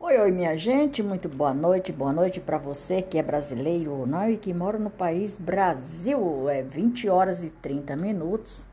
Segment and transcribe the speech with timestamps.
[0.00, 4.06] Oi, oi, minha gente, muito boa noite, boa noite para você que é brasileiro ou
[4.06, 6.48] não e que mora no país Brasil.
[6.48, 8.66] É 20 horas e 30 minutos.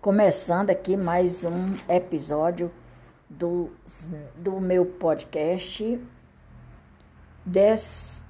[0.00, 2.70] Começando aqui mais um episódio
[3.28, 3.72] do,
[4.36, 6.00] do meu podcast,
[7.44, 8.24] des,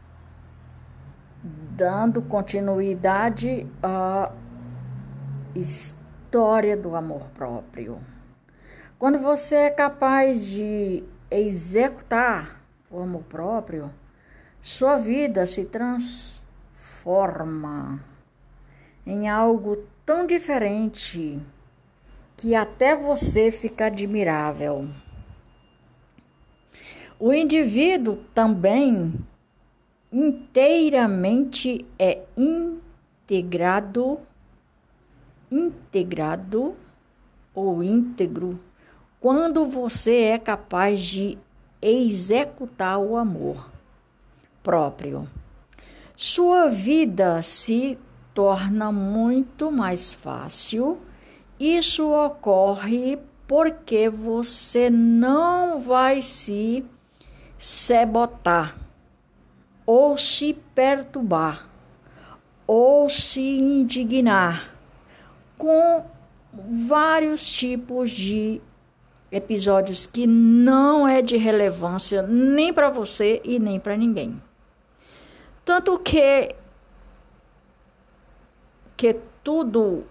[1.42, 4.32] dando continuidade à
[5.54, 7.98] história do amor próprio.
[8.98, 12.60] Quando você é capaz de executar
[12.90, 13.90] o amor próprio,
[14.62, 16.44] sua vida se transforma
[19.06, 21.40] em algo tão diferente
[22.36, 24.88] que até você fica admirável.
[27.18, 29.14] O indivíduo também
[30.12, 34.20] inteiramente é integrado,
[35.50, 36.76] integrado
[37.54, 38.60] ou íntegro
[39.20, 41.38] quando você é capaz de
[41.80, 43.70] executar o amor
[44.62, 45.28] próprio.
[46.16, 47.98] Sua vida se
[48.34, 50.98] torna muito mais fácil.
[51.58, 56.84] Isso ocorre porque você não vai se
[57.58, 58.76] sabotar
[59.86, 61.68] ou se perturbar
[62.66, 64.74] ou se indignar
[65.56, 66.04] com
[66.52, 68.60] vários tipos de
[69.30, 74.40] episódios que não é de relevância nem para você e nem para ninguém.
[75.64, 76.54] Tanto que
[78.96, 80.04] que tudo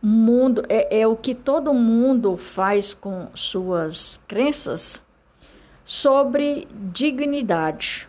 [0.00, 5.02] mundo é, é o que todo mundo faz com suas crenças
[5.84, 8.08] sobre dignidade.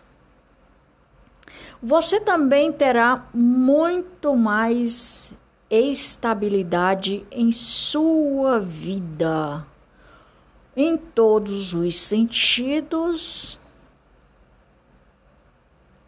[1.82, 5.34] Você também terá muito mais
[5.68, 9.66] estabilidade em sua vida
[10.76, 13.58] em todos os sentidos,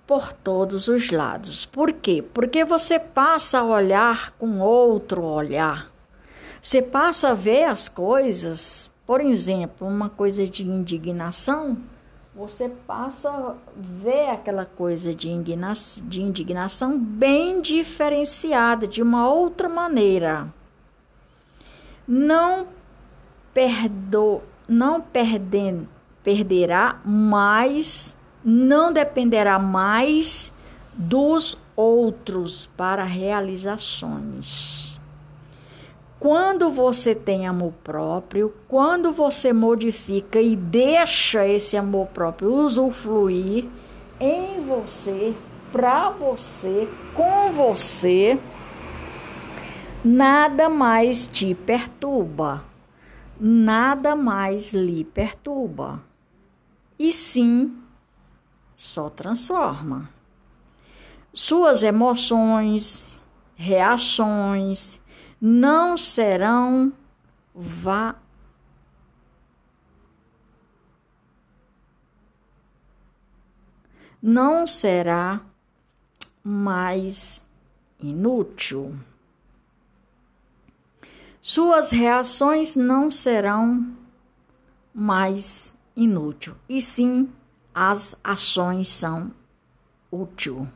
[0.07, 1.67] por todos os lados.
[1.67, 2.23] Por quê?
[2.23, 5.91] Porque você passa a olhar com outro olhar.
[6.61, 11.79] Você passa a ver as coisas, por exemplo, uma coisa de indignação,
[12.35, 19.69] você passa a ver aquela coisa de indignação, de indignação bem diferenciada, de uma outra
[19.69, 20.53] maneira.
[22.09, 22.67] Não
[23.53, 25.03] perdoa não
[26.23, 30.53] perderá mais, não dependerá mais
[30.95, 34.99] dos outros para realizações.
[36.19, 43.67] Quando você tem amor próprio, quando você modifica e deixa esse amor próprio usufruir
[44.19, 45.35] em você,
[45.71, 48.39] para você, com você,
[50.03, 52.74] nada mais te perturba
[53.39, 56.03] nada mais lhe perturba,
[56.99, 57.83] e sim
[58.75, 60.09] só transforma.
[61.33, 63.21] Suas emoções,
[63.57, 65.01] reações
[65.41, 66.93] não serão
[67.55, 68.17] vá
[74.27, 75.43] não será
[76.43, 77.47] mais
[78.01, 78.95] inútil.
[81.47, 83.87] Suas reações não serão
[84.95, 87.29] mais inúteis, e sim
[87.75, 89.31] as ações são
[90.11, 90.67] úteis.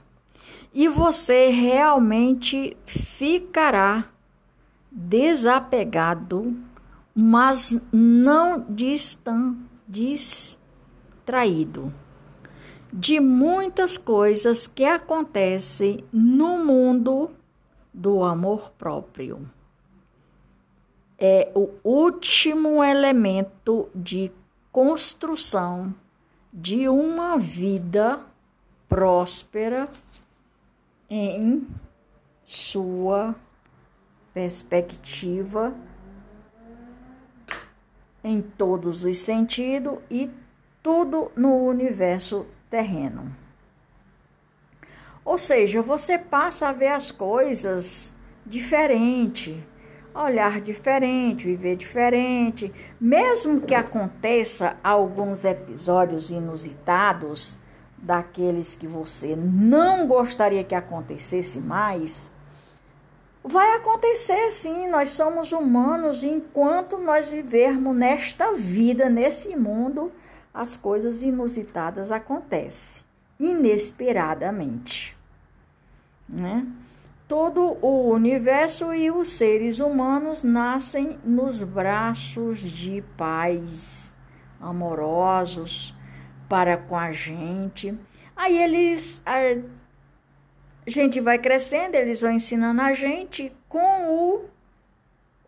[0.75, 4.11] E você realmente ficará
[4.93, 6.55] desapegado,
[7.15, 9.56] mas não distan,
[9.89, 11.91] distraído
[12.93, 17.31] de muitas coisas que acontecem no mundo
[17.91, 19.49] do amor próprio
[21.19, 24.31] é o último elemento de
[24.71, 25.95] construção
[26.53, 28.21] de uma vida
[28.89, 29.89] próspera
[31.11, 31.67] em
[32.45, 33.34] sua
[34.33, 35.75] perspectiva
[38.23, 40.31] em todos os sentidos e
[40.82, 43.35] tudo no universo terreno.
[45.25, 48.14] Ou seja, você passa a ver as coisas
[48.47, 49.62] diferente
[50.25, 57.59] olhar diferente, viver diferente, mesmo que aconteça alguns episódios inusitados,
[58.00, 62.32] daqueles que você não gostaria que acontecesse mais,
[63.43, 70.12] vai acontecer sim, nós somos humanos enquanto nós vivermos nesta vida, nesse mundo,
[70.53, 73.03] as coisas inusitadas acontecem
[73.38, 75.17] inesperadamente,
[76.29, 76.67] né?
[77.28, 84.16] Todo o universo e os seres humanos nascem nos braços de pais
[84.58, 85.94] amorosos
[86.48, 87.94] para com a gente.
[88.34, 89.60] Aí eles a
[90.86, 94.44] gente vai crescendo, eles vão ensinando a gente com o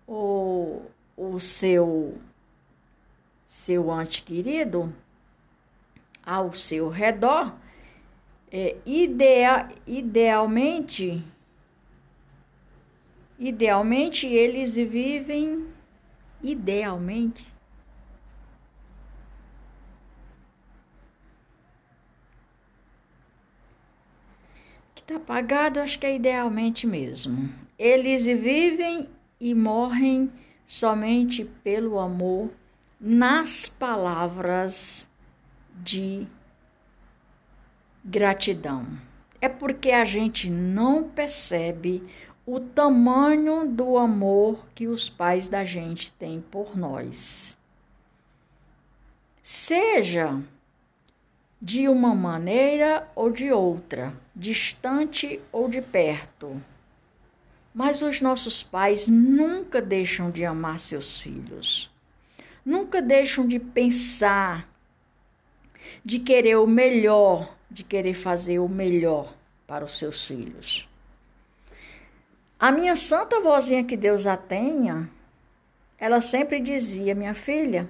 [0.06, 0.82] o,
[1.16, 2.18] o seu
[3.46, 4.92] seu ante querido
[6.24, 7.54] ao seu redor,
[8.52, 11.24] é, idea, idealmente,
[13.40, 15.66] idealmente eles vivem,
[16.42, 17.50] idealmente,
[24.94, 27.50] que tá apagado, acho que é idealmente mesmo.
[27.78, 29.08] Eles vivem
[29.40, 30.30] e morrem
[30.66, 32.50] somente pelo amor
[33.00, 35.08] nas palavras
[35.74, 36.26] de
[38.04, 38.86] gratidão.
[39.40, 42.02] É porque a gente não percebe
[42.46, 47.56] o tamanho do amor que os pais da gente têm por nós.
[49.42, 50.40] Seja
[51.60, 56.60] de uma maneira ou de outra, distante ou de perto.
[57.74, 61.90] Mas os nossos pais nunca deixam de amar seus filhos,
[62.64, 64.68] nunca deixam de pensar
[66.04, 69.34] de querer o melhor, de querer fazer o melhor
[69.66, 70.89] para os seus filhos.
[72.60, 75.08] A minha santa vozinha, que Deus a tenha,
[75.98, 77.88] ela sempre dizia: Minha filha,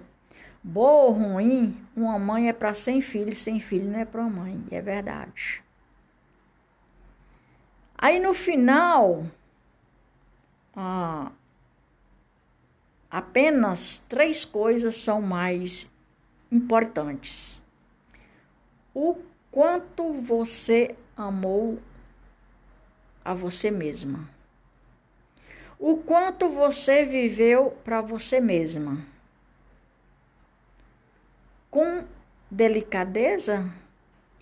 [0.62, 4.64] boa ou ruim, uma mãe é para sem filho, sem filho não é para mãe.
[4.70, 5.60] E é verdade.
[7.98, 9.26] Aí no final,
[10.76, 11.32] ah,
[13.10, 15.90] apenas três coisas são mais
[16.50, 17.60] importantes
[18.94, 19.16] o
[19.50, 21.78] quanto você amou
[23.24, 24.39] a você mesma.
[25.80, 28.98] O quanto você viveu para você mesma.
[31.70, 32.04] Com
[32.50, 33.64] delicadeza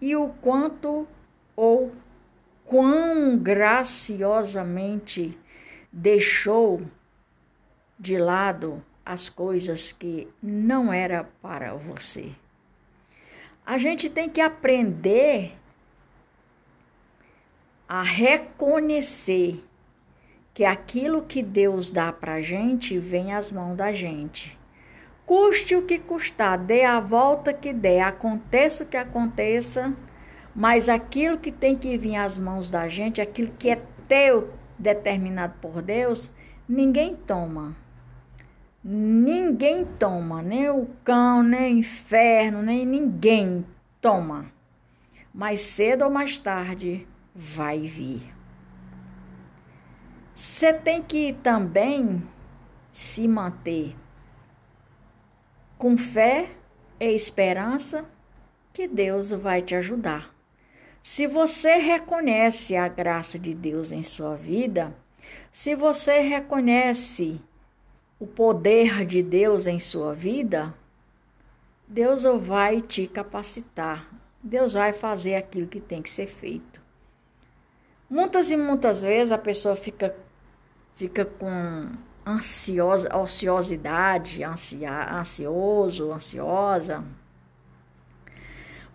[0.00, 1.06] e o quanto
[1.55, 1.93] ou
[2.64, 5.38] quão graciosamente
[5.93, 6.82] deixou
[7.96, 12.32] de lado as coisas que não era para você.
[13.64, 15.56] A gente tem que aprender
[17.88, 19.68] a reconhecer
[20.58, 24.58] que aquilo que Deus dá para gente vem às mãos da gente.
[25.25, 29.94] Custe o que custar, dê a volta que der, aconteça o que aconteça,
[30.52, 35.55] mas aquilo que tem que vir às mãos da gente, aquilo que é teu, determinado
[35.60, 36.34] por Deus,
[36.69, 37.76] ninguém toma.
[38.82, 43.64] Ninguém toma, nem o cão, nem o inferno, nem ninguém
[44.00, 44.46] toma.
[45.32, 48.38] Mais cedo ou mais tarde vai vir.
[50.38, 52.23] Você tem que também
[52.93, 53.96] se manter
[55.76, 56.50] com fé
[57.00, 58.05] e esperança
[58.73, 60.32] que Deus vai te ajudar.
[61.02, 64.96] Se você reconhece a graça de Deus em sua vida,
[65.50, 67.41] se você reconhece
[68.20, 70.73] o poder de Deus em sua vida,
[71.88, 74.08] Deus vai te capacitar.
[74.41, 76.81] Deus vai fazer aquilo que tem que ser feito.
[78.08, 80.14] Muitas e muitas vezes a pessoa fica
[80.98, 81.88] fica com
[82.26, 87.04] ansiosa, ociosidade, ansia, ansioso, ansiosa.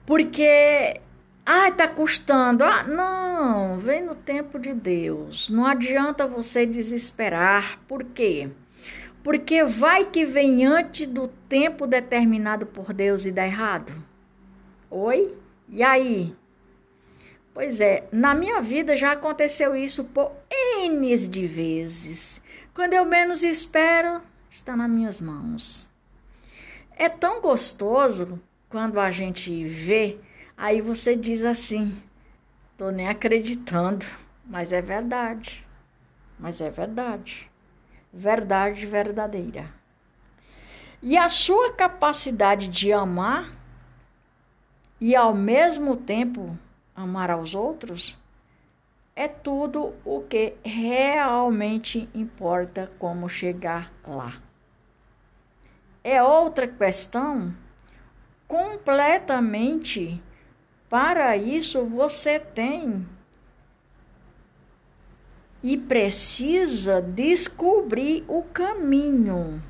[0.05, 1.00] Porque
[1.45, 2.63] ah, tá custando.
[2.63, 5.50] Ah, não, vem no tempo de Deus.
[5.50, 7.79] Não adianta você desesperar.
[7.88, 8.50] Por quê?
[9.24, 13.93] Porque vai que vem antes do tempo determinado por Deus e dá errado.
[14.91, 15.33] Oi?
[15.69, 16.36] E aí?
[17.53, 20.31] Pois é, na minha vida já aconteceu isso por
[20.86, 22.42] N de vezes.
[22.74, 25.90] Quando eu menos espero, está nas minhas mãos.
[26.96, 30.18] É tão gostoso quando a gente vê,
[30.58, 31.96] aí você diz assim:
[32.78, 34.06] tô nem acreditando,
[34.46, 35.66] mas é verdade.
[36.40, 37.52] Mas é verdade
[38.13, 39.74] verdade verdadeira.
[41.02, 43.50] E a sua capacidade de amar
[45.02, 46.58] e ao mesmo tempo
[46.96, 48.16] amar aos outros
[49.15, 54.41] é tudo o que realmente importa como chegar lá.
[56.03, 57.55] É outra questão
[58.48, 60.22] completamente
[60.89, 63.08] para isso você tem
[65.63, 69.63] e precisa descobrir o caminho.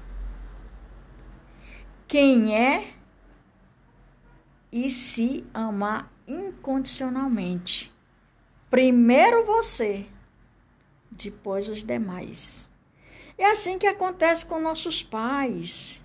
[2.07, 2.93] Quem é
[4.71, 7.92] e se amar incondicionalmente.
[8.73, 10.03] Primeiro você,
[11.11, 12.71] depois os demais.
[13.37, 16.01] É assim que acontece com nossos pais.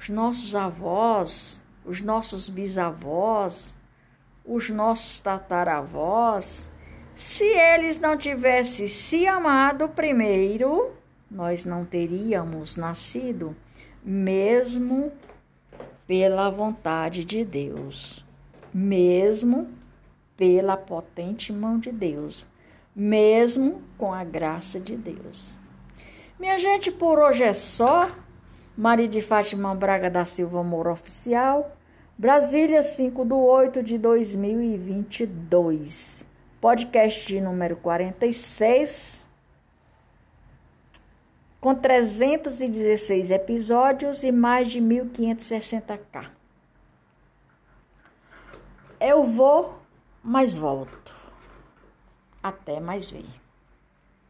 [0.00, 3.76] os nossos avós, os nossos bisavós,
[4.46, 6.70] os nossos tataravós,
[7.14, 10.94] se eles não tivessem se amado primeiro,
[11.30, 13.54] nós não teríamos nascido,
[14.02, 15.12] mesmo
[16.06, 18.24] pela vontade de Deus,
[18.72, 19.70] mesmo
[20.36, 22.46] pela potente mão de Deus,
[22.94, 25.56] mesmo com a graça de Deus.
[26.38, 28.10] Minha gente, por hoje é só.
[28.76, 31.74] Maria de Fátima Braga da Silva Moura Oficial,
[32.18, 36.26] Brasília, 5 de 8 de 2022.
[36.60, 39.24] Podcast número 46,
[41.58, 46.28] com 316 episódios e mais de 1.560k.
[49.00, 49.78] Eu vou,
[50.26, 51.14] mas volto.
[52.42, 53.45] Até mais ver.